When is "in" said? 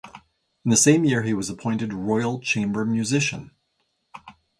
0.65-0.71